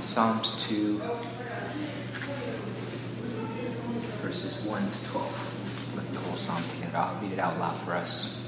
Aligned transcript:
Psalms 0.00 0.64
2, 0.68 0.98
verses 4.22 4.64
1 4.64 4.90
to 4.90 5.04
12. 5.06 5.94
Let 5.96 6.12
the 6.12 6.18
whole 6.20 6.36
psalm 6.36 6.62
together. 6.74 7.10
Read 7.20 7.32
it 7.32 7.38
out 7.38 7.58
loud 7.58 7.78
for 7.82 7.94
us. 7.94 8.44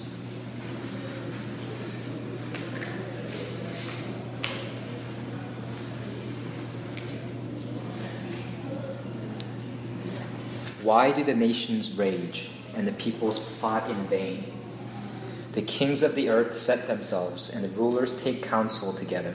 Why 10.82 11.10
do 11.12 11.24
the 11.24 11.34
nations 11.34 11.96
rage 11.96 12.50
and 12.74 12.86
the 12.86 12.92
peoples 12.92 13.38
plot 13.58 13.90
in 13.90 14.02
vain? 14.04 14.44
The 15.52 15.62
kings 15.62 16.02
of 16.02 16.14
the 16.14 16.30
earth 16.30 16.54
set 16.54 16.86
themselves, 16.86 17.50
and 17.50 17.64
the 17.64 17.68
rulers 17.70 18.20
take 18.22 18.42
counsel 18.42 18.92
together 18.92 19.34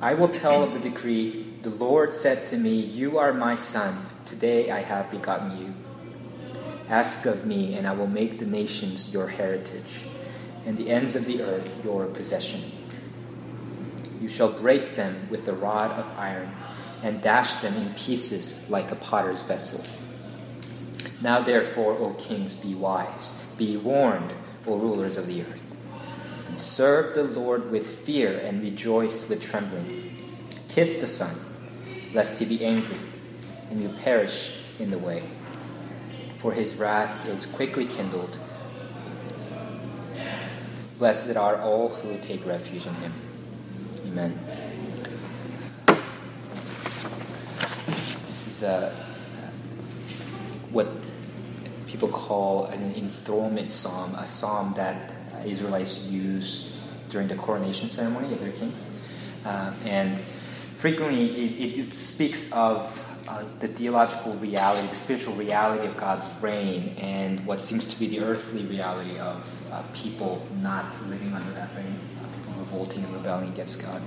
I 0.00 0.12
will 0.12 0.28
tell 0.28 0.62
of 0.62 0.74
the 0.74 0.78
decree. 0.78 1.54
The 1.62 1.70
Lord 1.70 2.12
said 2.12 2.46
to 2.48 2.58
me, 2.58 2.74
You 2.80 3.16
are 3.16 3.32
my 3.32 3.56
son. 3.56 4.04
Today 4.26 4.70
I 4.70 4.82
have 4.82 5.10
begotten 5.10 5.56
you. 5.58 5.74
Ask 6.86 7.24
of 7.24 7.46
me, 7.46 7.74
and 7.74 7.86
I 7.86 7.94
will 7.94 8.06
make 8.06 8.38
the 8.38 8.44
nations 8.44 9.10
your 9.10 9.28
heritage, 9.28 10.04
and 10.66 10.76
the 10.76 10.90
ends 10.90 11.16
of 11.16 11.24
the 11.24 11.40
earth 11.42 11.82
your 11.82 12.04
possession. 12.04 12.60
You 14.20 14.28
shall 14.28 14.52
break 14.52 14.96
them 14.96 15.28
with 15.30 15.48
a 15.48 15.54
rod 15.54 15.92
of 15.92 16.06
iron 16.18 16.50
and 17.02 17.22
dash 17.22 17.54
them 17.54 17.74
in 17.76 17.94
pieces 17.94 18.54
like 18.68 18.92
a 18.92 18.96
potter's 18.96 19.40
vessel. 19.40 19.82
Now, 21.22 21.40
therefore, 21.40 21.94
O 21.94 22.12
kings, 22.14 22.52
be 22.52 22.74
wise, 22.74 23.42
be 23.56 23.78
warned, 23.78 24.34
O 24.66 24.76
rulers 24.76 25.16
of 25.16 25.26
the 25.26 25.40
earth. 25.40 25.65
Serve 26.56 27.14
the 27.14 27.24
Lord 27.24 27.70
with 27.70 27.86
fear 27.86 28.38
and 28.38 28.62
rejoice 28.62 29.28
with 29.28 29.42
trembling. 29.42 30.38
Kiss 30.68 31.00
the 31.00 31.06
Son, 31.06 31.34
lest 32.12 32.38
he 32.38 32.44
be 32.44 32.64
angry 32.64 32.98
and 33.70 33.82
you 33.82 33.88
perish 33.88 34.58
in 34.78 34.90
the 34.90 34.98
way. 34.98 35.22
For 36.38 36.52
his 36.52 36.76
wrath 36.76 37.26
is 37.26 37.46
quickly 37.46 37.86
kindled. 37.86 38.36
Blessed 40.98 41.36
are 41.36 41.60
all 41.60 41.88
who 41.88 42.18
take 42.18 42.46
refuge 42.46 42.86
in 42.86 42.94
him. 42.94 43.12
Amen. 44.06 44.38
This 48.26 48.46
is 48.46 48.62
uh, 48.62 48.94
what 50.70 50.88
people 51.86 52.08
call 52.08 52.64
an 52.66 52.94
enthronement 52.94 53.70
psalm, 53.70 54.14
a 54.14 54.26
psalm 54.26 54.72
that 54.76 55.12
Israelites 55.44 56.08
use 56.08 56.76
during 57.10 57.28
the 57.28 57.34
coronation 57.34 57.88
ceremony 57.88 58.32
of 58.32 58.40
their 58.40 58.52
kings. 58.52 58.84
Uh, 59.44 59.72
and 59.84 60.18
frequently 60.74 61.30
it, 61.30 61.78
it, 61.78 61.94
speaks 61.94 62.50
of 62.52 63.02
uh, 63.28 63.44
the 63.60 63.68
theological 63.68 64.34
reality, 64.34 64.86
the 64.88 64.96
spiritual 64.96 65.34
reality 65.34 65.86
of 65.86 65.96
God's 65.96 66.26
reign, 66.42 66.96
and 66.98 67.44
what 67.46 67.60
seems 67.60 67.86
to 67.86 67.98
be 67.98 68.06
the 68.06 68.20
earthly 68.20 68.62
reality 68.64 69.18
of 69.18 69.72
uh, 69.72 69.82
people 69.94 70.46
not 70.60 70.92
living 71.08 71.32
under 71.32 71.50
that 71.52 71.70
reign, 71.76 71.98
uh, 72.20 72.36
people 72.36 72.52
revolting 72.58 73.04
and 73.04 73.14
rebelling 73.14 73.48
against 73.48 73.80
God. 73.82 74.02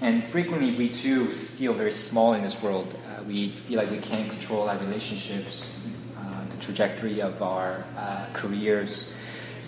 And 0.00 0.28
frequently 0.28 0.74
we 0.76 0.88
too 0.88 1.32
feel 1.32 1.72
very 1.72 1.92
small 1.92 2.34
in 2.34 2.42
this 2.42 2.60
world. 2.62 2.96
Uh, 3.08 3.22
we 3.22 3.48
feel 3.48 3.78
like 3.78 3.90
we 3.90 3.98
can't 3.98 4.28
control 4.28 4.68
our 4.68 4.78
relationships, 4.78 5.80
uh, 6.18 6.44
the 6.50 6.56
trajectory 6.56 7.20
of 7.22 7.40
our 7.42 7.84
careers. 8.32 9.14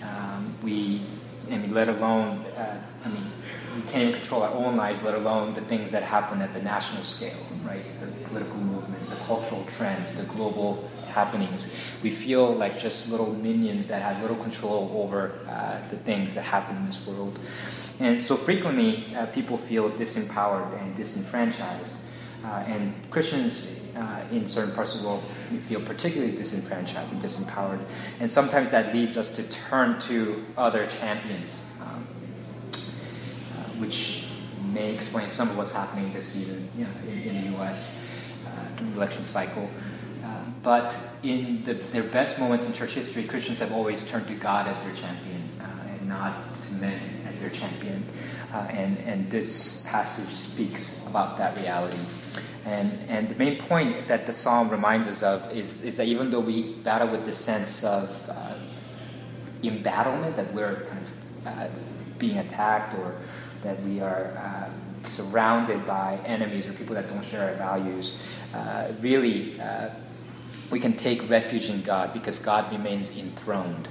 Um, 0.07 0.53
we, 0.63 1.01
I 1.51 1.57
mean, 1.57 1.73
let 1.73 1.89
alone, 1.89 2.45
uh, 2.57 2.81
I 3.03 3.09
mean, 3.09 3.31
we 3.75 3.81
can't 3.83 4.09
even 4.09 4.13
control 4.19 4.43
our 4.43 4.53
own 4.53 4.75
lives, 4.75 5.03
let 5.03 5.15
alone 5.15 5.53
the 5.53 5.61
things 5.61 5.91
that 5.91 6.03
happen 6.03 6.41
at 6.41 6.53
the 6.53 6.61
national 6.61 7.03
scale, 7.03 7.37
right? 7.63 7.83
The 7.99 8.07
political 8.27 8.57
movements, 8.57 9.09
the 9.09 9.17
cultural 9.17 9.63
trends, 9.65 10.13
the 10.13 10.23
global 10.23 10.89
happenings. 11.07 11.71
We 12.03 12.09
feel 12.09 12.53
like 12.53 12.79
just 12.79 13.09
little 13.09 13.33
minions 13.33 13.87
that 13.87 14.01
have 14.01 14.21
little 14.21 14.37
control 14.37 14.91
over 14.95 15.39
uh, 15.47 15.87
the 15.89 15.97
things 15.97 16.35
that 16.35 16.43
happen 16.43 16.77
in 16.77 16.85
this 16.85 17.05
world. 17.05 17.39
And 17.99 18.23
so 18.23 18.35
frequently, 18.35 19.15
uh, 19.15 19.25
people 19.27 19.57
feel 19.57 19.89
disempowered 19.89 20.79
and 20.81 20.95
disenfranchised. 20.95 21.95
Uh, 22.43 22.47
and 22.67 22.93
Christians 23.09 23.79
uh, 23.97 24.21
in 24.31 24.47
certain 24.47 24.73
parts 24.73 24.93
of 24.93 25.01
the 25.01 25.07
world 25.07 25.23
feel 25.67 25.81
particularly 25.81 26.35
disenfranchised 26.35 27.11
and 27.11 27.21
disempowered. 27.21 27.83
And 28.19 28.29
sometimes 28.29 28.69
that 28.69 28.93
leads 28.93 29.17
us 29.17 29.31
to 29.31 29.43
turn 29.43 29.99
to 30.01 30.45
other 30.55 30.85
champions, 30.85 31.65
um, 31.81 32.07
uh, 32.73 33.63
which 33.79 34.27
may 34.71 34.93
explain 34.93 35.29
some 35.29 35.49
of 35.49 35.57
what's 35.57 35.71
happening 35.71 36.13
this 36.13 36.27
season 36.27 36.69
you 36.77 36.83
know, 36.83 36.91
in, 37.07 37.35
in, 37.35 37.41
the 37.41 37.57
U.S. 37.57 37.99
Uh, 38.45 38.95
election 38.95 39.23
cycle. 39.23 39.69
Uh, 40.23 40.43
but 40.61 40.95
in 41.23 41.63
the, 41.63 41.73
their 41.73 42.03
best 42.03 42.39
moments 42.39 42.67
in 42.67 42.73
church 42.73 42.91
history, 42.91 43.23
Christians 43.23 43.59
have 43.59 43.71
always 43.71 44.07
turned 44.07 44.27
to 44.27 44.35
God 44.35 44.67
as 44.67 44.83
their 44.83 44.95
champion 44.95 45.49
uh, 45.59 45.87
and 45.89 46.09
not 46.09 46.53
to 46.67 46.73
men 46.73 46.99
as 47.27 47.39
their 47.41 47.49
champion. 47.49 48.05
And, 48.53 48.97
and 48.99 49.29
this 49.29 49.85
passage 49.87 50.29
speaks 50.29 51.05
about 51.07 51.37
that 51.37 51.57
reality. 51.57 51.97
And, 52.65 52.91
and 53.07 53.29
the 53.29 53.35
main 53.35 53.59
point 53.59 54.07
that 54.07 54.25
the 54.25 54.31
psalm 54.33 54.69
reminds 54.69 55.07
us 55.07 55.23
of 55.23 55.55
is, 55.55 55.83
is 55.83 55.97
that 55.97 56.07
even 56.07 56.29
though 56.29 56.41
we 56.41 56.73
battle 56.73 57.07
with 57.07 57.25
the 57.25 57.31
sense 57.31 57.83
of 57.83 58.29
uh, 58.29 58.55
embattlement, 59.63 60.35
that 60.35 60.53
we're 60.53 60.85
kind 60.85 61.01
of 61.01 61.47
uh, 61.47 61.67
being 62.17 62.37
attacked 62.37 62.93
or 62.95 63.15
that 63.61 63.81
we 63.83 64.01
are 64.01 64.37
uh, 64.37 64.69
surrounded 65.07 65.85
by 65.85 66.19
enemies 66.25 66.67
or 66.67 66.73
people 66.73 66.95
that 66.95 67.07
don't 67.07 67.23
share 67.23 67.51
our 67.51 67.55
values, 67.55 68.19
uh, 68.53 68.91
really 68.99 69.59
uh, 69.61 69.89
we 70.69 70.79
can 70.79 70.93
take 70.93 71.29
refuge 71.29 71.69
in 71.69 71.81
God 71.81 72.13
because 72.13 72.39
God 72.39 72.71
remains 72.71 73.15
enthroned 73.15 73.87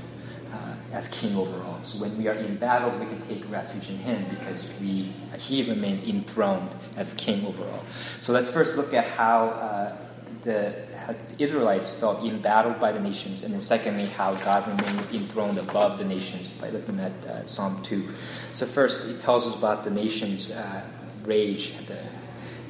as 0.93 1.09
king 1.09 1.37
over 1.37 1.63
all. 1.63 1.79
So 1.83 1.99
when 1.99 2.17
we 2.17 2.29
are 2.29 2.35
in 2.35 2.57
battle, 2.57 2.97
we 2.99 3.07
can 3.07 3.21
take 3.23 3.49
refuge 3.51 3.91
in 3.91 3.99
him 3.99 4.27
because 4.29 4.71
we, 4.81 5.13
he 5.39 5.69
remains 5.69 6.07
enthroned 6.07 6.75
as 6.97 7.15
king 7.15 7.45
over 7.47 7.65
all. 7.65 7.85
So 8.19 8.33
let's 8.33 8.51
first 8.51 8.77
look 8.77 8.95
at 8.95 9.07
how, 9.07 9.49
uh, 9.49 9.97
the, 10.43 10.75
how 10.99 11.13
the 11.13 11.43
Israelites 11.43 11.91
felt 11.91 12.25
embattled 12.25 12.81
by 12.81 12.93
the 12.93 13.01
nations, 13.01 13.43
and 13.43 13.53
then 13.53 13.61
secondly, 13.61 14.07
how 14.07 14.35
God 14.37 14.67
remains 14.69 15.13
enthroned 15.13 15.59
above 15.59 15.99
the 15.99 16.05
nations 16.05 16.49
by 16.49 16.71
looking 16.71 17.01
at 17.01 17.13
uh, 17.27 17.47
Psalm 17.47 17.83
2. 17.83 18.09
So 18.53 18.67
first, 18.67 19.09
it 19.09 19.21
tells 19.21 19.47
us 19.47 19.57
about 19.57 19.85
the 19.85 19.91
nations' 19.91 20.51
uh, 20.51 20.83
rage 21.25 21.77
the, 21.87 21.99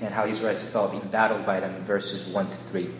and 0.01 0.13
how 0.13 0.27
Israelites 0.27 0.63
felt 0.63 0.93
embattled 0.95 1.47
by 1.47 1.61
them 1.61 1.75
in 1.75 1.83
verses 1.83 2.27
1 2.27 2.51
to 2.51 2.57
3. 2.57 2.91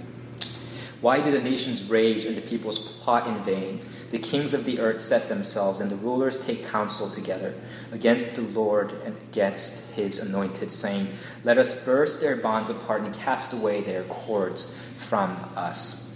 Why 1.01 1.21
do 1.21 1.31
the 1.31 1.41
nations 1.41 1.89
rage 1.89 2.25
and 2.25 2.37
the 2.37 2.41
peoples 2.41 2.79
plot 2.79 3.27
in 3.27 3.43
vain? 3.43 3.81
The 4.11 4.19
kings 4.19 4.55
of 4.55 4.65
the 4.65 4.79
earth 4.79 5.01
set 5.01 5.29
themselves, 5.29 5.81
and 5.81 5.91
the 5.91 5.97
rulers 5.97 6.45
take 6.45 6.67
counsel 6.67 7.11
together 7.11 7.55
against 7.91 8.37
the 8.37 8.43
Lord 8.43 8.93
and 9.05 9.17
against 9.31 9.91
his 9.93 10.21
anointed, 10.21 10.71
saying, 10.71 11.09
Let 11.43 11.59
us 11.59 11.75
burst 11.75 12.21
their 12.21 12.37
bonds 12.37 12.71
apart 12.71 13.03
and 13.03 13.13
cast 13.15 13.53
away 13.53 13.81
their 13.81 14.05
cords 14.05 14.73
from 14.97 15.31
us. 15.57 16.09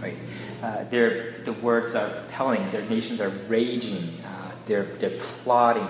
Right? 0.00 0.16
Uh, 0.62 0.84
the 0.84 1.56
words 1.62 1.94
are 1.94 2.24
telling, 2.28 2.70
their 2.70 2.82
nations 2.82 3.20
are 3.20 3.30
raging, 3.48 4.18
uh, 4.24 4.52
they're, 4.66 4.84
they're 4.84 5.18
plotting, 5.18 5.88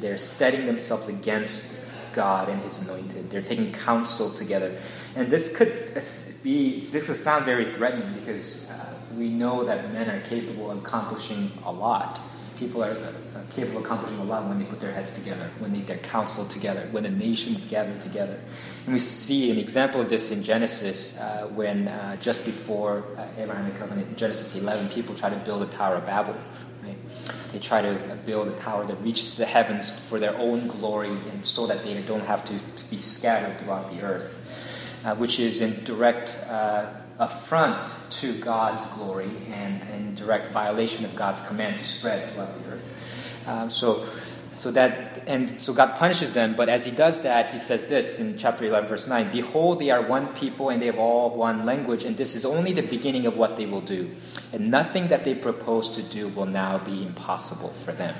they're 0.00 0.18
setting 0.18 0.66
themselves 0.66 1.08
against 1.08 1.80
God 2.12 2.48
and 2.48 2.62
his 2.62 2.78
anointed. 2.78 3.30
They're 3.30 3.42
taking 3.42 3.72
counsel 3.72 4.30
together. 4.30 4.76
And 5.16 5.30
this 5.30 5.56
could 5.56 5.94
be, 6.42 6.80
this 6.80 7.06
could 7.06 7.16
sound 7.16 7.44
very 7.44 7.74
threatening 7.74 8.14
because 8.14 8.68
uh, 8.70 8.93
we 9.16 9.28
know 9.28 9.64
that 9.64 9.92
men 9.92 10.10
are 10.10 10.20
capable 10.22 10.70
of 10.70 10.78
accomplishing 10.78 11.50
a 11.64 11.72
lot. 11.72 12.20
People 12.58 12.84
are 12.84 12.92
uh, 12.92 13.40
capable 13.54 13.78
of 13.78 13.84
accomplishing 13.84 14.18
a 14.18 14.24
lot 14.24 14.46
when 14.46 14.58
they 14.58 14.64
put 14.64 14.80
their 14.80 14.92
heads 14.92 15.14
together, 15.14 15.50
when 15.58 15.72
they 15.72 15.80
get 15.80 16.02
counsel 16.02 16.44
together, 16.46 16.86
when 16.92 17.02
the 17.02 17.10
nations 17.10 17.64
gather 17.64 17.98
together. 17.98 18.38
And 18.84 18.92
we 18.92 19.00
see 19.00 19.50
an 19.50 19.58
example 19.58 20.00
of 20.00 20.08
this 20.08 20.30
in 20.30 20.42
Genesis 20.42 21.16
uh, 21.18 21.48
when 21.52 21.88
uh, 21.88 22.16
just 22.16 22.44
before 22.44 23.04
uh, 23.16 23.26
Abrahamic 23.38 23.76
covenant, 23.78 24.16
Genesis 24.16 24.54
11, 24.54 24.88
people 24.90 25.14
try 25.14 25.30
to 25.30 25.36
build 25.38 25.62
a 25.62 25.66
Tower 25.66 25.96
of 25.96 26.06
Babel. 26.06 26.36
Right? 26.82 26.96
they 27.54 27.60
try 27.60 27.80
to 27.80 28.18
build 28.26 28.48
a 28.48 28.56
tower 28.56 28.84
that 28.84 28.96
reaches 28.96 29.36
the 29.36 29.46
heavens 29.46 29.90
for 29.90 30.18
their 30.18 30.36
own 30.38 30.66
glory 30.66 31.16
and 31.30 31.46
so 31.46 31.68
that 31.68 31.84
they 31.84 32.00
don't 32.02 32.24
have 32.26 32.44
to 32.44 32.52
be 32.90 33.00
scattered 33.00 33.56
throughout 33.60 33.88
the 33.90 34.02
earth, 34.02 34.40
uh, 35.04 35.14
which 35.14 35.38
is 35.38 35.60
in 35.60 35.84
direct 35.84 36.36
uh, 36.48 36.90
affront 37.18 37.94
to 38.10 38.38
God's 38.38 38.86
glory 38.88 39.30
and 39.52 39.82
in 39.90 40.14
direct 40.14 40.48
violation 40.48 41.04
of 41.04 41.14
God's 41.14 41.40
command 41.42 41.78
to 41.78 41.84
spread 41.84 42.30
throughout 42.30 42.62
the 42.62 42.70
earth. 42.70 42.88
Um, 43.46 43.70
so, 43.70 44.06
so 44.52 44.70
that 44.70 45.24
and 45.26 45.60
so 45.60 45.72
God 45.72 45.96
punishes 45.96 46.32
them. 46.32 46.54
But 46.54 46.68
as 46.68 46.84
He 46.84 46.90
does 46.90 47.22
that, 47.22 47.50
He 47.50 47.58
says 47.58 47.86
this 47.86 48.18
in 48.18 48.36
chapter 48.36 48.64
eleven, 48.64 48.88
verse 48.88 49.06
nine: 49.06 49.30
"Behold, 49.30 49.80
they 49.80 49.90
are 49.90 50.02
one 50.02 50.28
people, 50.34 50.70
and 50.70 50.80
they 50.80 50.86
have 50.86 50.98
all 50.98 51.30
one 51.36 51.64
language, 51.64 52.04
and 52.04 52.16
this 52.16 52.34
is 52.34 52.44
only 52.44 52.72
the 52.72 52.82
beginning 52.82 53.26
of 53.26 53.36
what 53.36 53.56
they 53.56 53.66
will 53.66 53.80
do, 53.80 54.10
and 54.52 54.70
nothing 54.70 55.08
that 55.08 55.24
they 55.24 55.34
propose 55.34 55.88
to 55.90 56.02
do 56.02 56.28
will 56.28 56.46
now 56.46 56.78
be 56.78 57.02
impossible 57.02 57.70
for 57.70 57.92
them." 57.92 58.14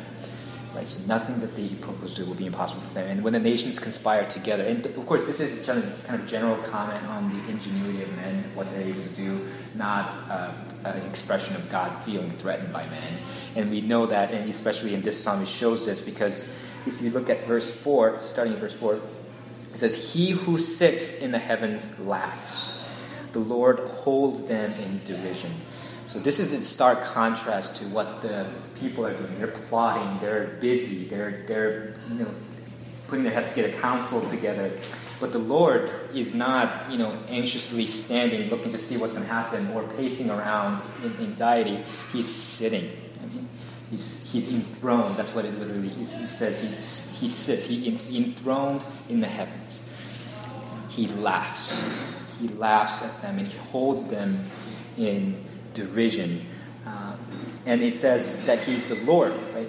Right, 0.75 0.88
so 0.88 1.06
nothing 1.06 1.38
that 1.38 1.55
they 1.55 1.69
propose 1.69 2.15
to 2.15 2.23
do 2.23 2.26
will 2.26 2.35
be 2.35 2.47
impossible 2.47 2.82
for 2.82 2.94
them. 2.94 3.09
And 3.09 3.23
when 3.23 3.32
the 3.32 3.38
nations 3.38 3.79
conspire 3.79 4.26
together, 4.26 4.65
and 4.65 4.85
of 4.85 5.06
course, 5.06 5.25
this 5.25 5.38
is 5.38 5.65
kind 5.65 5.85
of 6.21 6.26
general 6.26 6.56
comment 6.65 7.06
on 7.06 7.31
the 7.31 7.49
ingenuity 7.49 8.03
of 8.03 8.12
men, 8.17 8.50
what 8.56 8.69
they're 8.73 8.81
able 8.81 9.03
to 9.03 9.09
do, 9.11 9.47
not 9.76 10.29
uh, 10.29 10.53
an 10.82 11.03
expression 11.06 11.55
of 11.55 11.71
God 11.71 12.03
feeling 12.05 12.32
threatened 12.32 12.73
by 12.73 12.87
men. 12.87 13.21
And 13.55 13.71
we 13.71 13.82
know 13.82 14.06
that, 14.06 14.32
and 14.32 14.50
especially 14.50 14.94
in 14.94 15.03
this 15.03 15.23
psalm, 15.23 15.43
it 15.43 15.49
shows 15.49 15.87
this 15.87 16.03
because 16.03 16.49
if 16.87 17.00
you 17.00 17.11
look 17.11 17.31
at 17.31 17.44
verse 17.47 17.70
4, 17.73 18.19
starting 18.23 18.55
in 18.55 18.59
verse 18.59 18.75
4, 18.75 18.94
it 19.75 19.79
says, 19.79 20.12
He 20.12 20.32
who 20.32 20.59
sits 20.59 21.19
in 21.19 21.31
the 21.31 21.38
heavens 21.38 21.99
laughs, 22.00 22.85
the 23.32 23.38
Lord 23.38 23.79
holds 23.79 24.44
them 24.44 24.73
in 24.73 25.03
derision. 25.05 25.53
So 26.06 26.19
this 26.19 26.39
is 26.39 26.53
in 26.53 26.62
stark 26.62 27.03
contrast 27.03 27.77
to 27.77 27.85
what 27.87 28.21
the 28.21 28.47
people 28.79 29.06
are 29.06 29.17
doing. 29.17 29.39
They're 29.39 29.47
plotting, 29.49 30.21
they're 30.21 30.59
busy, 30.61 31.05
they're, 31.05 31.45
they're 31.47 31.95
you 32.11 32.21
know, 32.21 32.31
putting 33.09 33.25
their 33.25 33.33
heads 33.33 33.55
together 33.55 33.73
counsel 33.81 34.21
together. 34.29 34.71
But 35.21 35.33
the 35.33 35.39
Lord 35.39 35.91
is 36.12 36.35
not, 36.35 36.91
you 36.91 36.99
know, 36.99 37.17
anxiously 37.29 37.87
standing, 37.87 38.51
looking 38.51 38.73
to 38.73 38.79
see 38.79 38.97
what's 38.97 39.12
going 39.12 39.25
to 39.25 39.33
happen, 39.33 39.69
or 39.69 39.85
pacing 39.85 40.29
around 40.29 40.83
in 41.03 41.17
anxiety. 41.19 41.83
He's 42.12 42.29
sitting. 42.29 42.91
I 43.23 43.27
mean, 43.27 43.49
he's, 43.91 44.31
he's 44.31 44.53
enthroned. 44.53 45.17
That's 45.17 45.35
what 45.35 45.45
it 45.45 45.59
literally 45.59 45.93
is. 46.03 46.15
He 46.15 46.27
says 46.27 46.61
he's, 46.61 47.17
he 47.19 47.29
sits. 47.29 47.67
He's 47.67 48.15
enthroned 48.15 48.85
in 49.09 49.21
the 49.21 49.29
heavens. 49.29 49.89
He 50.89 51.06
laughs. 51.06 51.97
He 52.41 52.49
laughs 52.49 53.05
at 53.05 53.23
them 53.23 53.39
and 53.39 53.49
he 53.49 53.56
holds 53.59 54.09
them 54.09 54.45
in 54.99 55.45
derision. 55.75 56.47
Um, 56.87 57.19
and 57.67 57.82
it 57.82 57.94
says 57.94 58.44
that 58.47 58.62
he's 58.62 58.85
the 58.87 58.97
Lord, 58.97 59.32
right? 59.55 59.69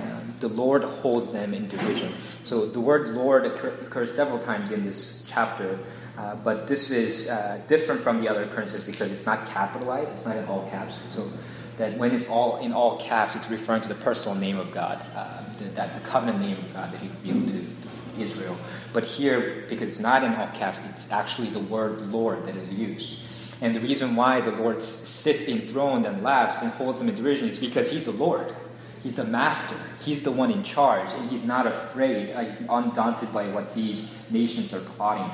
Um, 0.00 0.34
the 0.40 0.48
Lord 0.48 0.84
holds 0.84 1.30
them 1.30 1.54
in 1.54 1.68
derision. 1.68 2.12
So 2.42 2.66
the 2.66 2.80
word 2.80 3.08
Lord 3.08 3.46
occur, 3.46 3.68
occurs 3.68 4.14
several 4.14 4.38
times 4.38 4.70
in 4.70 4.84
this 4.84 5.24
chapter, 5.28 5.78
uh, 6.18 6.34
but 6.36 6.66
this 6.66 6.90
is 6.90 7.28
uh, 7.28 7.60
different 7.68 8.00
from 8.00 8.20
the 8.20 8.28
other 8.28 8.42
occurrences 8.42 8.84
because 8.84 9.12
it's 9.12 9.26
not 9.26 9.46
capitalized, 9.46 10.10
it's 10.12 10.26
not 10.26 10.36
in 10.36 10.44
all 10.44 10.68
caps. 10.68 11.00
So 11.08 11.30
that 11.78 11.96
when 11.96 12.14
it's 12.14 12.28
all 12.28 12.58
in 12.58 12.72
all 12.72 13.00
caps, 13.00 13.36
it's 13.36 13.48
referring 13.48 13.80
to 13.82 13.88
the 13.88 13.94
personal 13.94 14.36
name 14.36 14.58
of 14.58 14.70
God, 14.70 15.04
uh, 15.14 15.42
the, 15.56 15.64
that 15.64 15.94
the 15.94 16.00
covenant 16.00 16.40
name 16.40 16.58
of 16.58 16.74
God 16.74 16.92
that 16.92 17.00
He 17.00 17.08
revealed 17.08 17.48
to 17.48 18.20
Israel. 18.20 18.56
But 18.92 19.04
here, 19.04 19.64
because 19.68 19.88
it's 19.88 19.98
not 20.00 20.22
in 20.22 20.34
all 20.34 20.48
caps, 20.48 20.80
it's 20.90 21.10
actually 21.10 21.48
the 21.48 21.60
word 21.60 22.00
Lord 22.12 22.44
that 22.46 22.56
is 22.56 22.72
used. 22.72 23.20
And 23.60 23.76
the 23.76 23.80
reason 23.80 24.16
why 24.16 24.40
the 24.40 24.52
Lord 24.52 24.82
sits 24.82 25.46
enthroned 25.46 26.06
and 26.06 26.22
laughs 26.22 26.62
and 26.62 26.70
holds 26.72 26.98
them 26.98 27.08
in 27.08 27.14
derision 27.14 27.48
is 27.48 27.58
because 27.58 27.92
He's 27.92 28.04
the 28.04 28.12
Lord. 28.12 28.54
He's 29.02 29.14
the 29.16 29.24
master. 29.24 29.76
He's 30.04 30.22
the 30.22 30.30
one 30.30 30.50
in 30.50 30.62
charge, 30.62 31.10
and 31.14 31.30
he's 31.30 31.44
not 31.44 31.66
afraid. 31.66 32.32
Uh, 32.32 32.44
he's 32.44 32.60
undaunted 32.68 33.32
by 33.32 33.48
what 33.48 33.72
these 33.72 34.14
nations 34.30 34.74
are 34.74 34.80
plotting. 34.80 35.30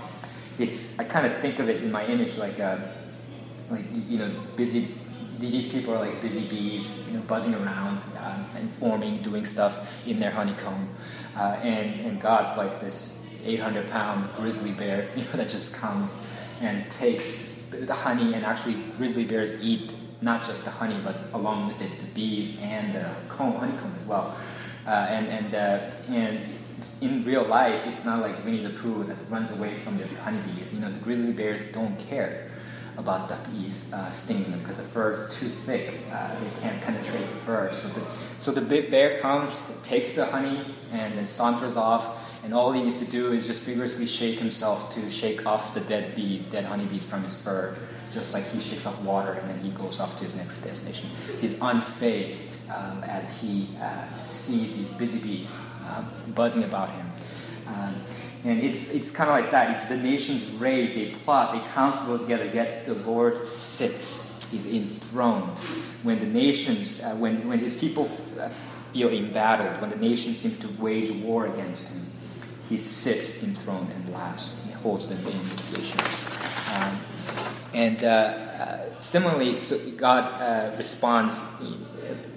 It's 0.58 0.98
I 0.98 1.04
kind 1.04 1.26
of 1.26 1.40
think 1.40 1.58
of 1.58 1.68
it 1.68 1.82
in 1.82 1.90
my 1.90 2.06
image 2.06 2.36
like, 2.36 2.60
uh, 2.60 2.78
like 3.70 3.84
you 3.92 4.18
know, 4.18 4.30
busy. 4.54 4.88
These 5.38 5.70
people 5.70 5.94
are 5.94 5.98
like 5.98 6.22
busy 6.22 6.46
bees, 6.46 7.06
you 7.08 7.14
know, 7.14 7.20
buzzing 7.22 7.54
around 7.54 7.98
uh, 8.16 8.38
and 8.56 8.70
forming, 8.70 9.20
doing 9.20 9.44
stuff 9.44 9.86
in 10.06 10.18
their 10.18 10.30
honeycomb, 10.30 10.88
uh, 11.36 11.58
and 11.62 12.06
and 12.06 12.20
God's 12.20 12.56
like 12.56 12.80
this 12.80 13.26
800 13.44 13.88
pound 13.88 14.32
grizzly 14.32 14.72
bear, 14.72 15.10
you 15.16 15.24
know, 15.24 15.32
that 15.32 15.48
just 15.48 15.74
comes 15.74 16.24
and 16.60 16.90
takes 16.90 17.55
the 17.84 17.94
honey, 17.94 18.34
and 18.34 18.44
actually 18.44 18.74
grizzly 18.96 19.24
bears 19.24 19.60
eat 19.62 19.92
not 20.20 20.42
just 20.42 20.64
the 20.64 20.70
honey, 20.70 20.98
but 21.04 21.16
along 21.32 21.68
with 21.68 21.80
it, 21.80 21.98
the 21.98 22.06
bees 22.06 22.60
and 22.62 22.94
the 22.94 23.06
comb, 23.28 23.54
honeycomb 23.54 23.94
as 24.00 24.06
well. 24.06 24.36
Uh, 24.86 24.90
and 24.90 25.26
and 25.28 25.54
uh, 25.54 25.96
and 26.08 26.40
in 27.00 27.24
real 27.24 27.44
life, 27.44 27.86
it's 27.86 28.04
not 28.04 28.20
like 28.20 28.44
Winnie 28.44 28.62
the 28.62 28.70
Pooh 28.70 29.04
that 29.04 29.16
runs 29.28 29.50
away 29.50 29.74
from 29.74 29.98
the 29.98 30.06
honeybees. 30.16 30.72
You 30.72 30.80
know, 30.80 30.90
the 30.90 30.98
grizzly 30.98 31.32
bears 31.32 31.72
don't 31.72 31.98
care 31.98 32.50
about 32.98 33.28
the 33.28 33.50
bees 33.50 33.92
uh, 33.92 34.08
stinging 34.10 34.50
them 34.50 34.60
because 34.60 34.78
the 34.78 34.82
fur 34.82 35.26
is 35.26 35.34
too 35.34 35.48
thick. 35.48 35.94
Uh, 36.12 36.34
they 36.38 36.60
can't 36.60 36.80
penetrate 36.80 37.22
the 37.22 37.36
fur. 37.44 37.70
So 37.72 37.88
the, 37.88 38.02
so 38.38 38.52
the 38.52 38.60
big 38.60 38.90
bear 38.90 39.18
comes, 39.20 39.72
takes 39.82 40.14
the 40.14 40.26
honey, 40.26 40.74
and 40.92 41.16
then 41.16 41.26
saunters 41.26 41.76
off. 41.76 42.16
And 42.46 42.54
all 42.54 42.70
he 42.70 42.80
needs 42.80 43.00
to 43.00 43.04
do 43.04 43.32
is 43.32 43.44
just 43.44 43.62
vigorously 43.62 44.06
shake 44.06 44.38
himself 44.38 44.94
to 44.94 45.10
shake 45.10 45.46
off 45.46 45.74
the 45.74 45.80
dead 45.80 46.14
bees, 46.14 46.46
dead 46.46 46.64
honeybees 46.64 47.02
from 47.02 47.24
his 47.24 47.34
fur 47.34 47.76
just 48.12 48.32
like 48.32 48.48
he 48.52 48.60
shakes 48.60 48.86
off 48.86 48.96
water 49.02 49.32
and 49.32 49.50
then 49.50 49.58
he 49.58 49.70
goes 49.70 49.98
off 49.98 50.16
to 50.18 50.22
his 50.22 50.36
next 50.36 50.60
destination. 50.60 51.10
He's 51.40 51.54
unfazed 51.54 52.70
um, 52.70 53.02
as 53.02 53.40
he 53.40 53.68
uh, 53.82 54.28
sees 54.28 54.76
these 54.76 54.88
busy 54.92 55.18
bees 55.18 55.68
um, 55.90 56.08
buzzing 56.36 56.62
about 56.62 56.90
him. 56.90 57.10
Um, 57.66 57.96
and 58.44 58.62
it's, 58.62 58.92
it's 58.92 59.10
kind 59.10 59.28
of 59.28 59.34
like 59.34 59.50
that. 59.50 59.72
It's 59.72 59.86
the 59.86 59.96
nations 59.96 60.48
raise, 60.52 60.94
they 60.94 61.10
plot, 61.10 61.52
they 61.52 61.68
counsel 61.72 62.16
together, 62.16 62.48
yet 62.54 62.86
the 62.86 62.94
Lord 62.94 63.44
sits. 63.44 64.52
He's 64.52 64.66
enthroned. 64.66 65.58
When 66.04 66.20
the 66.20 66.26
nations, 66.26 67.02
uh, 67.02 67.16
when, 67.16 67.48
when 67.48 67.58
his 67.58 67.74
people 67.74 68.08
uh, 68.38 68.50
feel 68.92 69.08
embattled, 69.08 69.80
when 69.80 69.90
the 69.90 69.96
nation 69.96 70.32
seems 70.32 70.56
to 70.60 70.68
wage 70.80 71.10
war 71.10 71.46
against 71.46 71.92
him, 71.92 72.06
he 72.68 72.78
sits 72.78 73.42
enthroned 73.42 73.92
and 73.92 74.12
laughs. 74.12 74.64
He 74.66 74.72
holds 74.72 75.08
them 75.08 75.18
in 75.26 75.38
position. 75.38 76.00
Um, 76.76 77.00
and 77.72 78.02
uh, 78.02 78.06
uh, 78.06 78.98
similarly, 78.98 79.56
so 79.58 79.78
God 79.92 80.40
uh, 80.40 80.76
responds 80.76 81.38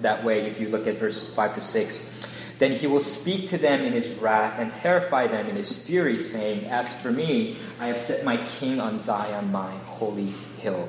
that 0.02 0.24
way 0.24 0.46
if 0.46 0.60
you 0.60 0.68
look 0.68 0.86
at 0.86 0.98
verses 0.98 1.32
5 1.32 1.54
to 1.54 1.60
6. 1.60 2.26
Then 2.58 2.72
he 2.72 2.86
will 2.86 3.00
speak 3.00 3.48
to 3.48 3.58
them 3.58 3.80
in 3.80 3.94
his 3.94 4.10
wrath 4.20 4.58
and 4.58 4.70
terrify 4.70 5.26
them 5.26 5.46
in 5.46 5.56
his 5.56 5.86
fury, 5.86 6.18
saying, 6.18 6.66
As 6.66 6.92
for 6.92 7.10
me, 7.10 7.56
I 7.80 7.86
have 7.86 7.98
set 7.98 8.22
my 8.24 8.36
king 8.36 8.80
on 8.80 8.98
Zion, 8.98 9.50
my 9.50 9.70
holy 9.86 10.34
hill. 10.58 10.88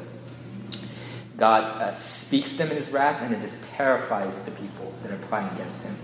God 1.38 1.63
uh, 1.81 1.93
speaks 1.93 2.57
them 2.57 2.69
in 2.69 2.75
his 2.75 2.91
wrath, 2.91 3.21
and 3.21 3.33
it 3.33 3.39
just 3.39 3.63
terrifies 3.69 4.43
the 4.43 4.51
people 4.51 4.93
that 5.01 5.13
are 5.13 5.17
plotting 5.19 5.55
against 5.55 5.81
him. 5.81 5.95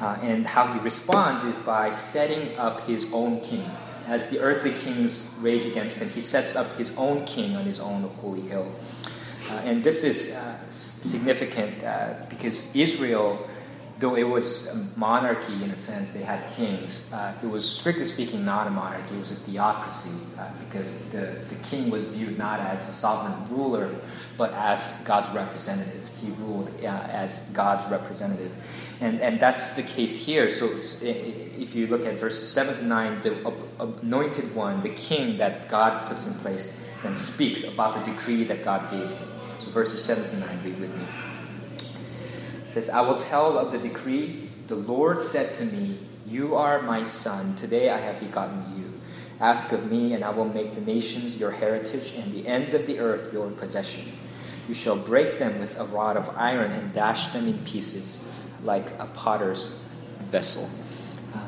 Uh, 0.00 0.18
and 0.22 0.46
how 0.46 0.72
he 0.72 0.78
responds 0.80 1.44
is 1.44 1.58
by 1.60 1.90
setting 1.90 2.58
up 2.58 2.86
his 2.86 3.06
own 3.12 3.40
king 3.40 3.70
as 4.06 4.28
the 4.30 4.40
earthly 4.40 4.72
kings 4.72 5.28
rage 5.40 5.64
against 5.64 5.98
him, 5.98 6.08
he 6.10 6.20
sets 6.20 6.56
up 6.56 6.76
his 6.76 6.94
own 6.96 7.24
king 7.24 7.56
on 7.56 7.64
his 7.64 7.80
own 7.80 8.02
holy 8.02 8.42
hill. 8.42 8.70
Uh, 9.50 9.54
and 9.64 9.82
this 9.82 10.04
is 10.04 10.34
uh, 10.34 10.58
significant 10.70 11.82
uh, 11.82 12.14
because 12.28 12.74
Israel, 12.74 13.46
though 13.98 14.16
it 14.16 14.24
was 14.24 14.68
a 14.68 14.74
monarchy 14.96 15.62
in 15.62 15.70
a 15.70 15.76
sense, 15.76 16.12
they 16.12 16.22
had 16.22 16.44
kings, 16.56 17.12
uh, 17.12 17.32
it 17.42 17.46
was 17.46 17.68
strictly 17.68 18.04
speaking 18.04 18.44
not 18.44 18.66
a 18.66 18.70
monarchy, 18.70 19.14
it 19.14 19.18
was 19.18 19.30
a 19.30 19.36
theocracy 19.36 20.16
uh, 20.38 20.50
because 20.58 21.08
the, 21.10 21.36
the 21.48 21.54
king 21.62 21.90
was 21.90 22.04
viewed 22.04 22.36
not 22.36 22.60
as 22.60 22.88
a 22.88 22.92
sovereign 22.92 23.56
ruler 23.56 23.94
but 24.36 24.52
as 24.52 25.00
God's 25.04 25.28
representative. 25.34 26.10
He 26.20 26.30
ruled 26.30 26.70
uh, 26.82 26.86
as 26.86 27.42
God's 27.52 27.88
representative. 27.90 28.52
And, 29.00 29.20
and 29.20 29.38
that's 29.38 29.74
the 29.74 29.82
case 29.82 30.24
here. 30.24 30.50
So 30.50 30.70
if 31.02 31.74
you 31.74 31.86
look 31.86 32.04
at 32.04 32.18
verses 32.18 32.48
7 32.48 32.76
to 32.76 32.84
9, 32.84 33.22
the 33.22 33.52
anointed 33.78 34.54
one, 34.54 34.80
the 34.80 34.90
king 34.90 35.36
that 35.38 35.68
God 35.68 36.08
puts 36.08 36.26
in 36.26 36.34
place, 36.34 36.76
then 37.02 37.14
speaks 37.14 37.64
about 37.64 37.94
the 37.94 38.12
decree 38.12 38.44
that 38.44 38.64
God 38.64 38.90
gave 38.90 39.08
him. 39.08 39.28
So 39.58 39.70
verses 39.70 40.02
7 40.02 40.28
to 40.30 40.36
9, 40.36 40.60
read 40.64 40.80
with 40.80 40.94
me. 40.96 41.04
Says, 42.74 42.90
I 42.90 43.02
will 43.02 43.18
tell 43.18 43.56
of 43.56 43.70
the 43.70 43.78
decree. 43.78 44.50
The 44.66 44.74
Lord 44.74 45.22
said 45.22 45.56
to 45.58 45.64
me, 45.64 45.96
You 46.26 46.56
are 46.56 46.82
my 46.82 47.04
son. 47.04 47.54
Today 47.54 47.88
I 47.88 47.98
have 47.98 48.18
begotten 48.18 48.64
you. 48.76 49.00
Ask 49.38 49.70
of 49.70 49.88
me, 49.88 50.12
and 50.12 50.24
I 50.24 50.30
will 50.30 50.48
make 50.48 50.74
the 50.74 50.80
nations 50.80 51.36
your 51.36 51.52
heritage 51.52 52.14
and 52.16 52.34
the 52.34 52.48
ends 52.48 52.74
of 52.74 52.88
the 52.88 52.98
earth 52.98 53.32
your 53.32 53.48
possession. 53.52 54.10
You 54.66 54.74
shall 54.74 54.96
break 54.96 55.38
them 55.38 55.60
with 55.60 55.78
a 55.78 55.84
rod 55.84 56.16
of 56.16 56.28
iron 56.30 56.72
and 56.72 56.92
dash 56.92 57.28
them 57.28 57.46
in 57.46 57.64
pieces 57.64 58.20
like 58.64 58.90
a 58.98 59.06
potter's 59.06 59.80
vessel. 60.22 60.68
Uh, 61.32 61.46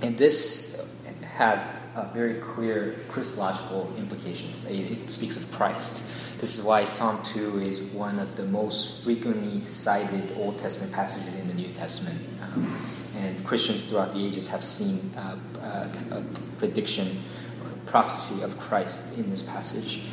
and 0.00 0.16
this 0.16 0.82
has 1.22 1.79
very 2.12 2.40
clear 2.40 2.96
Christological 3.08 3.92
implications. 3.96 4.64
It, 4.66 4.90
it, 4.92 5.10
speaks 5.10 5.36
of 5.36 5.50
Christ. 5.52 6.02
This 6.38 6.58
is 6.58 6.64
why 6.64 6.84
Psalm 6.84 7.22
2 7.32 7.60
is 7.60 7.80
one 7.80 8.18
of 8.18 8.36
the 8.36 8.44
most 8.44 9.04
frequently 9.04 9.64
cited 9.66 10.36
Old 10.36 10.58
Testament 10.58 10.92
passages 10.92 11.34
in 11.34 11.48
the 11.48 11.54
New 11.54 11.72
Testament. 11.72 12.18
Um, 12.42 12.80
and 13.16 13.44
Christians 13.44 13.82
throughout 13.82 14.14
the 14.14 14.24
ages 14.24 14.48
have 14.48 14.64
seen 14.64 15.12
uh, 15.16 15.36
uh, 15.62 15.88
a 16.10 16.22
prediction 16.58 17.22
or 17.62 17.70
prophecy 17.90 18.42
of 18.42 18.58
Christ 18.58 19.16
in 19.18 19.30
this 19.30 19.42
passage. 19.42 20.04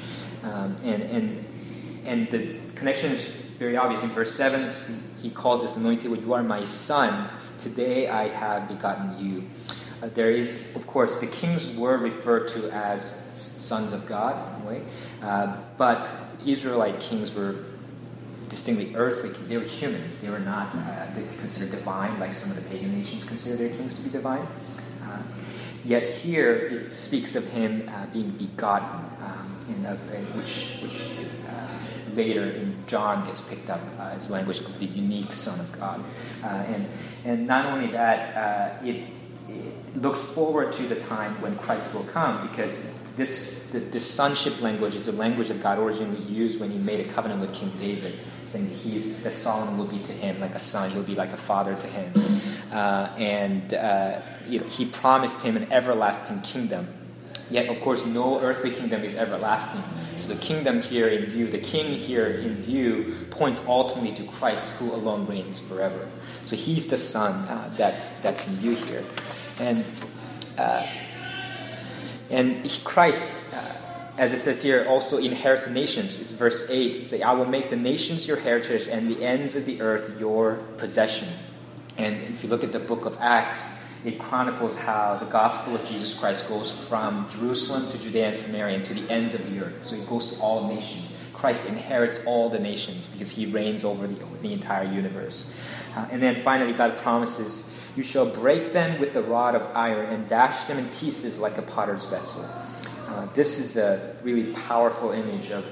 Um, 0.43 0.75
and, 0.83 1.03
and, 1.03 1.45
and 2.05 2.29
the 2.29 2.55
connection 2.75 3.13
is 3.13 3.27
very 3.57 3.77
obvious. 3.77 4.03
In 4.03 4.09
verse 4.09 4.33
7, 4.35 4.69
he 5.21 5.29
calls 5.29 5.61
this 5.61 5.75
anointed, 5.77 6.11
You 6.11 6.33
are 6.33 6.43
my 6.43 6.63
son. 6.63 7.29
Today 7.57 8.07
I 8.07 8.27
have 8.27 8.67
begotten 8.67 9.25
you. 9.25 9.49
Uh, 10.01 10.09
there 10.13 10.29
is, 10.29 10.75
of 10.75 10.85
course, 10.85 11.19
the 11.19 11.27
kings 11.27 11.75
were 11.75 11.97
referred 11.97 12.47
to 12.47 12.69
as 12.69 13.01
sons 13.33 13.93
of 13.93 14.05
God, 14.05 14.55
in 14.55 14.61
a 14.61 14.69
way, 14.69 14.81
uh, 15.23 15.57
but 15.77 16.09
Israelite 16.45 16.99
kings 16.99 17.33
were 17.33 17.55
distinctly 18.47 18.95
earthly. 18.95 19.29
They 19.47 19.57
were 19.57 19.63
humans. 19.63 20.21
They 20.21 20.29
were 20.29 20.39
not 20.39 20.73
uh, 20.75 21.07
considered 21.39 21.71
divine, 21.71 22.19
like 22.19 22.33
some 22.33 22.51
of 22.51 22.55
the 22.55 22.69
pagan 22.69 22.95
nations 22.95 23.23
consider 23.23 23.55
their 23.55 23.69
kings 23.69 23.93
to 23.95 24.01
be 24.01 24.09
divine. 24.09 24.47
Uh, 25.03 25.17
yet 25.83 26.13
here 26.13 26.53
it 26.55 26.89
speaks 26.89 27.35
of 27.35 27.45
him 27.51 27.89
uh, 27.89 28.05
being 28.13 28.31
begotten, 28.31 28.99
um, 29.21 29.57
and 29.69 29.87
of 29.87 29.99
which, 30.35 30.79
which 30.81 31.03
later 32.13 32.49
in 32.51 32.75
John 32.87 33.25
gets 33.25 33.41
picked 33.41 33.69
up 33.69 33.81
uh, 33.99 34.09
as 34.15 34.29
language 34.29 34.59
of 34.59 34.79
the 34.79 34.85
unique 34.85 35.33
Son 35.33 35.59
of 35.59 35.79
God. 35.79 36.03
Uh, 36.43 36.47
and, 36.47 36.87
and 37.25 37.47
not 37.47 37.65
only 37.65 37.87
that, 37.87 38.83
it 38.83 39.16
looks 39.95 40.23
forward 40.23 40.71
to 40.73 40.83
the 40.83 40.95
time 40.95 41.39
when 41.41 41.57
Christ 41.57 41.93
will 41.93 42.03
come 42.03 42.47
because 42.47 42.85
this, 43.15 43.65
this, 43.71 44.09
sonship 44.09 44.61
language 44.61 44.93
is 44.93 45.07
the 45.07 45.11
language 45.11 45.47
that 45.47 45.61
God 45.61 45.79
originally 45.79 46.21
used 46.23 46.59
when 46.59 46.69
he 46.69 46.77
made 46.77 47.05
a 47.05 47.11
covenant 47.11 47.41
with 47.41 47.51
King 47.51 47.71
David, 47.79 48.19
saying 48.45 48.69
that 48.69 48.75
he 48.75 48.97
is, 48.97 49.23
that 49.23 49.31
Solomon 49.31 49.77
will 49.77 49.87
be 49.87 49.99
to 49.99 50.11
him 50.11 50.39
like 50.39 50.53
a 50.53 50.59
son, 50.59 50.91
he'll 50.91 51.01
be 51.01 51.15
like 51.15 51.33
a 51.33 51.37
father 51.37 51.75
to 51.75 51.87
him. 51.87 52.41
Uh, 52.71 53.09
and 53.17 53.73
uh, 53.73 54.21
you 54.47 54.59
know, 54.59 54.65
he 54.67 54.85
promised 54.85 55.43
him 55.43 55.57
an 55.57 55.71
everlasting 55.71 56.41
kingdom. 56.41 56.87
Yet, 57.49 57.69
of 57.69 57.79
course, 57.81 58.05
no 58.05 58.39
earthly 58.41 58.71
kingdom 58.71 59.03
is 59.03 59.15
everlasting. 59.15 59.81
So 60.17 60.33
the 60.33 60.39
kingdom 60.39 60.81
here 60.81 61.07
in 61.07 61.25
view, 61.25 61.49
the 61.49 61.59
king 61.59 61.93
here 61.93 62.27
in 62.27 62.55
view, 62.57 63.15
points 63.29 63.63
ultimately 63.67 64.13
to 64.15 64.31
Christ 64.31 64.63
who 64.73 64.91
alone 64.91 65.25
reigns 65.27 65.59
forever. 65.59 66.07
So 66.43 66.55
he's 66.55 66.87
the 66.87 66.97
son 66.97 67.33
uh, 67.47 67.73
that's, 67.77 68.09
that's 68.19 68.47
in 68.47 68.55
view 68.55 68.75
here. 68.75 69.03
And, 69.59 69.83
uh, 70.57 70.87
and 72.29 72.81
Christ, 72.83 73.53
uh, 73.53 73.73
as 74.17 74.33
it 74.33 74.39
says 74.39 74.61
here, 74.61 74.85
also 74.87 75.17
inherits 75.17 75.67
nations. 75.67 76.19
It's 76.19 76.31
verse 76.31 76.69
8. 76.69 77.01
It's 77.01 77.11
like, 77.11 77.21
I 77.21 77.33
will 77.33 77.45
make 77.45 77.69
the 77.69 77.75
nations 77.75 78.27
your 78.27 78.37
heritage 78.37 78.87
and 78.87 79.09
the 79.09 79.23
ends 79.23 79.55
of 79.55 79.65
the 79.65 79.81
earth 79.81 80.19
your 80.19 80.55
possession. 80.77 81.27
And 81.97 82.21
if 82.33 82.43
you 82.43 82.49
look 82.49 82.63
at 82.63 82.71
the 82.71 82.79
book 82.79 83.05
of 83.05 83.17
Acts, 83.19 83.83
it 84.05 84.19
chronicles 84.19 84.75
how 84.75 85.17
the 85.17 85.25
gospel 85.25 85.75
of 85.75 85.83
Jesus 85.85 86.13
Christ 86.13 86.47
goes 86.47 86.71
from 86.71 87.27
Jerusalem 87.29 87.89
to 87.89 87.97
Judea 87.97 88.27
and 88.27 88.37
Samaria 88.37 88.75
and 88.75 88.85
to 88.85 88.93
the 88.93 89.09
ends 89.11 89.33
of 89.33 89.49
the 89.49 89.65
earth. 89.65 89.83
So 89.83 89.95
it 89.95 90.07
goes 90.07 90.31
to 90.31 90.39
all 90.39 90.67
nations. 90.67 91.09
Christ 91.33 91.67
inherits 91.67 92.25
all 92.25 92.49
the 92.49 92.59
nations 92.59 93.07
because 93.07 93.29
he 93.29 93.45
reigns 93.47 93.83
over 93.83 94.07
the, 94.07 94.23
the 94.41 94.53
entire 94.53 94.85
universe. 94.91 95.51
Uh, 95.95 96.07
and 96.11 96.21
then 96.21 96.41
finally, 96.41 96.73
God 96.73 96.97
promises 96.97 97.71
you 97.97 98.03
shall 98.03 98.29
break 98.29 98.73
them 98.73 98.99
with 98.99 99.15
a 99.15 99.21
rod 99.23 99.55
of 99.55 99.67
iron 99.75 100.13
and 100.13 100.29
dash 100.29 100.65
them 100.65 100.77
in 100.77 100.87
pieces 100.89 101.39
like 101.39 101.57
a 101.57 101.63
potter's 101.63 102.05
vessel. 102.05 102.47
Uh, 103.07 103.25
this 103.33 103.57
is 103.57 103.75
a 103.75 104.15
really 104.21 104.53
powerful 104.53 105.11
image 105.11 105.49
of 105.49 105.65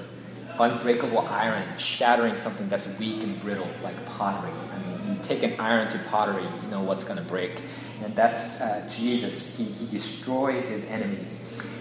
unbreakable 0.58 1.20
iron 1.20 1.64
shattering 1.78 2.36
something 2.36 2.68
that's 2.68 2.88
weak 2.98 3.22
and 3.22 3.38
brittle, 3.40 3.68
like 3.84 4.04
pottery. 4.06 4.50
I 4.50 4.78
mean, 4.78 5.16
you 5.16 5.22
take 5.22 5.44
an 5.44 5.60
iron 5.60 5.88
to 5.92 5.98
pottery, 6.10 6.42
you 6.64 6.68
know 6.68 6.82
what's 6.82 7.04
going 7.04 7.18
to 7.18 7.24
break. 7.24 7.62
And 8.02 8.16
that's 8.16 8.60
uh, 8.60 8.90
Jesus. 8.90 9.56
He, 9.56 9.64
he 9.64 9.86
destroys 9.86 10.64
his 10.64 10.82
enemies. 10.84 11.40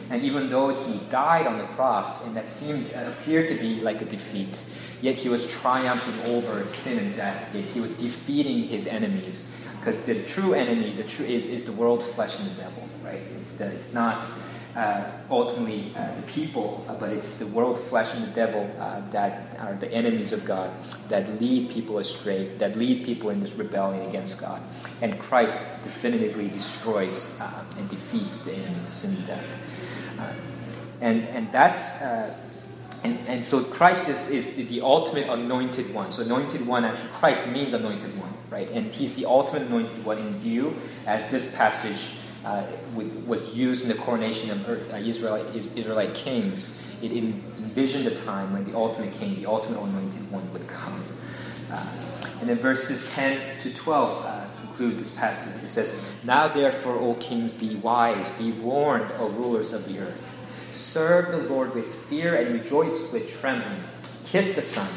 And 0.09 0.23
even 0.23 0.49
though 0.49 0.69
he 0.69 0.99
died 1.09 1.47
on 1.47 1.57
the 1.57 1.65
cross, 1.65 2.25
and 2.25 2.35
that 2.35 2.47
seemed 2.47 2.93
uh, 2.93 3.11
appeared 3.11 3.47
to 3.49 3.55
be 3.55 3.81
like 3.81 4.01
a 4.01 4.05
defeat, 4.05 4.63
yet 5.01 5.15
he 5.15 5.29
was 5.29 5.49
triumphing 5.49 6.33
over 6.33 6.67
sin 6.67 6.99
and 6.99 7.15
death. 7.15 7.53
Yet 7.55 7.65
he 7.65 7.79
was 7.79 7.97
defeating 7.97 8.63
his 8.67 8.87
enemies 8.87 9.49
because 9.79 10.05
the 10.05 10.23
true 10.23 10.53
enemy, 10.53 10.93
the 10.95 11.03
true 11.03 11.25
is, 11.25 11.47
is 11.47 11.63
the 11.63 11.71
world, 11.71 12.01
flesh, 12.01 12.39
and 12.39 12.49
the 12.49 12.55
devil, 12.55 12.89
right? 13.03 13.21
It's, 13.39 13.61
uh, 13.61 13.71
it's 13.73 13.93
not 13.93 14.25
uh, 14.75 15.03
ultimately 15.29 15.93
uh, 15.95 16.15
the 16.15 16.23
people, 16.23 16.83
uh, 16.89 16.95
but 16.95 17.09
it's 17.09 17.37
the 17.37 17.45
world, 17.47 17.77
flesh, 17.77 18.13
and 18.15 18.25
the 18.25 18.31
devil 18.31 18.69
uh, 18.79 19.07
that 19.11 19.55
are 19.59 19.75
the 19.75 19.91
enemies 19.93 20.33
of 20.33 20.43
God, 20.43 20.71
that 21.07 21.39
lead 21.39 21.69
people 21.69 21.99
astray, 21.99 22.47
that 22.57 22.75
lead 22.75 23.05
people 23.05 23.29
in 23.29 23.39
this 23.39 23.53
rebellion 23.53 24.09
against 24.09 24.41
God. 24.41 24.61
And 25.01 25.19
Christ 25.19 25.59
definitively 25.83 26.49
destroys 26.49 27.27
and 27.77 27.87
defeats 27.87 28.43
the 28.43 28.53
enemies, 28.53 28.87
of 28.87 28.93
sin 28.93 29.15
and 29.15 29.27
death. 29.27 29.57
And, 31.01 31.23
and 31.23 31.51
that's 31.51 32.01
and, 33.05 33.19
and 33.27 33.45
so 33.45 33.63
Christ 33.63 34.09
is, 34.09 34.27
is 34.29 34.67
the 34.67 34.81
ultimate 34.81 35.29
anointed 35.29 35.93
one. 35.93 36.09
So 36.09 36.23
anointed 36.23 36.65
one, 36.65 36.83
actually, 36.83 37.09
Christ 37.09 37.47
means 37.51 37.73
anointed 37.73 38.17
one, 38.17 38.33
right? 38.49 38.67
And 38.71 38.91
he's 38.91 39.13
the 39.13 39.25
ultimate 39.25 39.63
anointed 39.63 40.03
one 40.03 40.17
in 40.17 40.33
view, 40.39 40.75
as 41.05 41.29
this 41.29 41.53
passage 41.53 42.15
uh, 42.43 42.65
was 42.95 43.55
used 43.55 43.83
in 43.83 43.89
the 43.89 43.95
coronation 43.95 44.49
of 44.49 44.67
uh, 44.91 44.95
Israelite, 44.97 45.45
Israelite 45.55 46.15
kings. 46.15 46.79
It 47.03 47.11
envisioned 47.11 48.07
a 48.07 48.15
time 48.25 48.53
when 48.53 48.63
the 48.63 48.75
ultimate 48.75 49.13
king, 49.13 49.35
the 49.35 49.45
ultimate 49.45 49.79
anointed 49.79 50.31
one, 50.31 50.51
would 50.51 50.67
come. 50.67 51.03
Uh, 51.71 51.85
and 52.39 52.49
then 52.49 52.57
verses 52.57 53.07
10 53.13 53.61
to 53.61 53.73
12 53.73 54.25
uh, 54.25 54.44
conclude 54.75 54.99
this 54.99 55.15
passage. 55.15 55.63
It 55.63 55.69
says, 55.69 55.99
Now 56.23 56.47
therefore, 56.47 56.95
O 56.95 57.13
kings, 57.15 57.51
be 57.53 57.75
wise, 57.75 58.29
be 58.31 58.51
warned, 58.51 59.11
O 59.17 59.29
rulers 59.29 59.73
of 59.73 59.85
the 59.85 59.99
earth. 59.99 60.35
Serve 60.69 61.31
the 61.31 61.37
Lord 61.37 61.73
with 61.73 61.87
fear 61.87 62.35
and 62.35 62.53
rejoice 62.53 63.11
with 63.11 63.29
trembling. 63.39 63.83
Kiss 64.25 64.55
the 64.55 64.61
Son, 64.61 64.89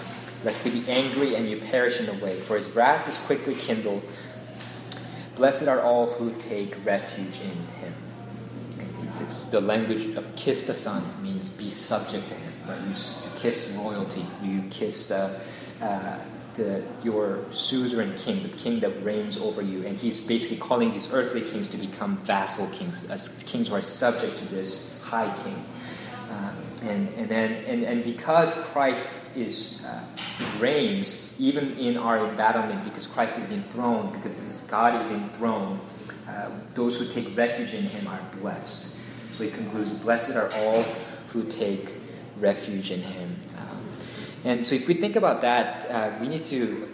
lest 0.45 0.65
he 0.65 0.81
be 0.81 0.91
angry 0.91 1.37
and 1.37 1.49
you 1.49 1.59
perish 1.59 2.01
in 2.01 2.07
the 2.07 2.25
way, 2.25 2.41
for 2.41 2.57
his 2.57 2.69
wrath 2.71 3.09
is 3.09 3.19
quickly 3.19 3.55
kindled. 3.55 4.03
Blessed 5.37 5.69
are 5.69 5.81
all 5.81 6.07
who 6.07 6.35
take 6.41 6.85
refuge 6.85 7.41
in 7.41 7.51
him. 7.81 7.95
It's 9.21 9.45
the 9.47 9.61
language 9.61 10.17
of 10.17 10.25
kiss 10.37 10.67
the 10.67 10.75
Son 10.75 11.03
means 11.23 11.51
be 11.51 11.71
subject 11.71 12.29
to 12.29 12.35
him. 12.35 12.53
Right? 12.69 12.81
You 12.81 12.95
kiss 13.37 13.73
royalty. 13.77 14.25
You 14.43 14.63
kiss 14.71 15.11
uh, 15.11 15.39
uh, 15.81 16.19
the, 16.59 16.83
your 17.03 17.45
suzerain 17.53 18.15
king, 18.19 18.43
the 18.43 18.51
king 18.51 18.81
that 18.81 19.03
reigns 19.03 19.39
over 19.39 19.63
you. 19.63 19.87
And 19.87 19.97
he's 19.97 20.21
basically 20.21 20.59
calling 20.59 20.93
these 20.93 21.11
earthly 21.13 21.41
kings 21.41 21.69
to 21.69 21.79
become 21.79 22.19
vassal 22.19 22.67
kings, 22.69 23.09
as 23.09 23.43
kings 23.45 23.69
who 23.69 23.75
are 23.77 23.81
subject 23.81 24.37
to 24.39 24.45
this 24.47 25.01
high 25.01 25.35
king. 25.43 25.65
Uh, 26.31 26.53
and, 26.83 27.09
and 27.15 27.29
then 27.29 27.65
and, 27.65 27.83
and 27.85 28.05
because 28.05 28.55
Christ 28.73 29.35
is 29.35 29.83
uh, 29.85 30.05
reigns 30.59 31.35
even 31.39 31.79
in 31.79 31.97
our 31.97 32.29
embattlement, 32.29 32.85
because 32.85 33.07
Christ 33.07 33.39
is 33.39 33.51
enthroned, 33.51 34.13
because 34.13 34.67
God 34.69 35.01
is 35.01 35.11
enthroned, 35.11 35.81
uh, 36.29 36.51
those 36.75 36.99
who 36.99 37.07
take 37.07 37.37
refuge 37.37 37.73
in 37.73 37.85
Him 37.85 38.07
are 38.07 38.21
blessed. 38.41 38.99
So 39.37 39.45
he 39.45 39.51
concludes, 39.51 39.91
"Blessed 39.95 40.37
are 40.37 40.53
all 40.53 40.85
who 41.33 41.45
take 41.45 41.95
refuge 42.39 42.91
in 42.91 43.01
Him." 43.01 43.37
Um, 44.45 44.51
and 44.51 44.67
so, 44.67 44.75
if 44.75 44.89
we 44.89 44.95
think 44.95 45.17
about 45.17 45.41
that, 45.43 45.91
uh, 45.91 46.19
we 46.21 46.29
need 46.29 46.47
to 46.47 46.89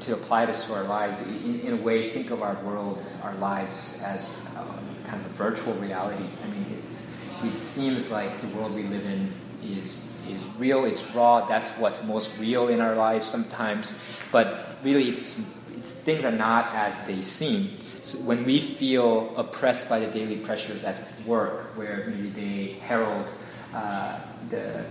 to 0.00 0.14
apply 0.14 0.46
this 0.46 0.64
to 0.66 0.74
our 0.74 0.84
lives. 0.84 1.20
In, 1.20 1.60
in, 1.60 1.72
a 1.74 1.76
way, 1.76 2.10
think 2.10 2.30
of 2.30 2.42
our 2.42 2.56
world, 2.64 3.04
our 3.22 3.34
lives 3.36 4.02
as 4.04 4.34
uh, 4.56 4.64
kind 5.04 5.24
of 5.24 5.26
a 5.26 5.34
virtual 5.34 5.74
reality. 5.74 6.24
I 6.42 6.48
mean, 6.48 6.66
it's 6.82 7.12
it 7.44 7.58
seems 7.60 8.10
like 8.10 8.40
the 8.40 8.48
world 8.48 8.74
we 8.74 8.82
live 8.84 9.04
in 9.04 9.32
is 9.62 10.02
is 10.28 10.42
real. 10.58 10.84
It's 10.84 11.14
raw. 11.14 11.46
That's 11.46 11.70
what's 11.78 12.02
most 12.04 12.38
real 12.38 12.68
in 12.68 12.80
our 12.80 12.94
lives 12.94 13.26
sometimes. 13.26 13.92
But 14.30 14.76
really, 14.82 15.08
it's, 15.08 15.40
it's 15.76 16.00
things 16.00 16.24
are 16.24 16.32
not 16.32 16.74
as 16.74 17.04
they 17.04 17.20
seem. 17.20 17.70
So 18.00 18.18
when 18.18 18.44
we 18.44 18.60
feel 18.60 19.32
oppressed 19.36 19.88
by 19.88 20.00
the 20.00 20.06
daily 20.06 20.36
pressures 20.36 20.82
at 20.84 20.96
work, 21.26 21.76
where 21.76 22.04
maybe 22.08 22.30
they 22.30 22.72
herald 22.80 23.28
uh, 23.74 24.18
the 24.48 24.84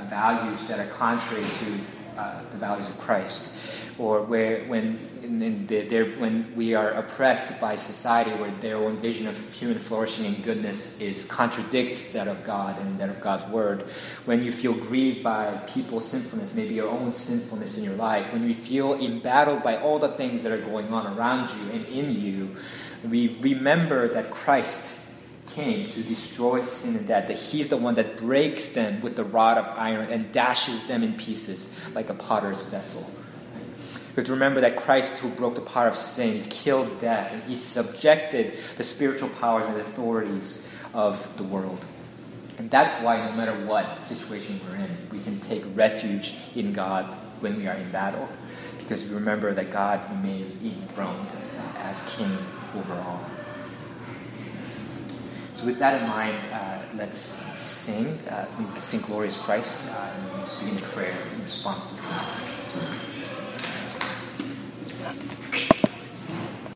values 0.00 0.62
that 0.64 0.78
are 0.78 0.90
contrary 0.90 1.42
to 1.42 2.20
uh, 2.20 2.42
the 2.50 2.58
values 2.58 2.88
of 2.88 2.98
Christ, 2.98 3.58
or 3.98 4.22
where 4.22 4.64
when 4.64 5.08
when 5.22 6.52
we 6.56 6.74
are 6.74 6.90
oppressed 6.90 7.60
by 7.60 7.76
society 7.76 8.32
where 8.32 8.50
their 8.60 8.76
own 8.76 8.96
vision 8.98 9.26
of 9.26 9.52
human 9.52 9.78
flourishing 9.78 10.26
and 10.26 10.42
goodness 10.42 11.00
is 11.00 11.24
contradicts 11.24 12.10
that 12.12 12.28
of 12.28 12.44
God 12.44 12.78
and 12.80 12.98
that 12.98 13.08
of 13.08 13.20
God's 13.20 13.46
word, 13.46 13.82
when 14.24 14.44
you 14.44 14.52
feel 14.52 14.74
grieved 14.74 15.22
by 15.22 15.56
people's 15.68 16.06
sinfulness, 16.06 16.54
maybe 16.54 16.74
your 16.74 16.88
own 16.88 17.12
sinfulness 17.12 17.78
in 17.78 17.84
your 17.84 17.94
life, 17.94 18.32
when 18.32 18.46
you 18.46 18.54
feel 18.54 18.94
embattled 18.94 19.62
by 19.62 19.78
all 19.78 19.98
the 19.98 20.08
things 20.08 20.42
that 20.42 20.52
are 20.52 20.60
going 20.60 20.92
on 20.92 21.16
around 21.16 21.48
you 21.50 21.70
and 21.72 21.86
in 21.86 22.12
you, 22.20 22.56
we 23.08 23.38
remember 23.40 24.08
that 24.08 24.30
Christ 24.30 25.01
came 25.54 25.90
to 25.90 26.02
destroy 26.02 26.62
sin 26.64 26.96
and 26.96 27.06
death, 27.06 27.28
that 27.28 27.38
He's 27.38 27.68
the 27.68 27.76
one 27.76 27.94
that 27.94 28.16
breaks 28.16 28.70
them 28.70 29.00
with 29.00 29.16
the 29.16 29.24
rod 29.24 29.58
of 29.58 29.78
iron 29.78 30.10
and 30.10 30.32
dashes 30.32 30.84
them 30.84 31.02
in 31.02 31.14
pieces 31.14 31.68
like 31.94 32.08
a 32.10 32.14
potter's 32.14 32.60
vessel. 32.62 33.08
We 34.12 34.16
have 34.16 34.26
to 34.26 34.32
remember 34.32 34.60
that 34.60 34.76
Christ, 34.76 35.20
who 35.20 35.30
broke 35.30 35.54
the 35.54 35.62
power 35.62 35.88
of 35.88 35.96
sin, 35.96 36.42
he 36.42 36.50
killed 36.50 37.00
death, 37.00 37.32
and 37.32 37.42
he 37.44 37.56
subjected 37.56 38.58
the 38.76 38.82
spiritual 38.82 39.30
powers 39.30 39.66
and 39.66 39.78
authorities 39.78 40.68
of 40.92 41.34
the 41.38 41.44
world. 41.44 41.82
And 42.58 42.70
that's 42.70 42.94
why, 43.02 43.24
no 43.24 43.32
matter 43.32 43.54
what 43.66 44.04
situation 44.04 44.60
we're 44.68 44.76
in, 44.76 44.96
we 45.10 45.20
can 45.20 45.40
take 45.40 45.64
refuge 45.74 46.34
in 46.54 46.74
God 46.74 47.06
when 47.40 47.56
we 47.56 47.66
are 47.66 47.74
in 47.74 47.90
battle, 47.90 48.28
because 48.78 49.06
we 49.06 49.14
remember 49.14 49.54
that 49.54 49.70
God 49.70 50.00
remains 50.10 50.62
enthroned 50.62 51.28
as 51.78 52.02
King 52.14 52.36
over 52.76 52.94
all. 52.94 53.24
So, 55.62 55.66
with 55.66 55.78
that 55.78 56.02
in 56.02 56.08
mind, 56.08 56.36
uh, 56.52 56.78
let's 56.96 57.18
sing. 57.56 58.18
Uh, 58.28 58.46
sing 58.80 59.00
Glorious 59.02 59.38
Christ 59.38 59.78
uh, 59.90 60.10
begin 60.58 60.82
prayer 60.82 61.16
in 61.36 61.44
response 61.44 61.90
to 61.90 61.94
the 61.94 62.02
message. 62.02 63.11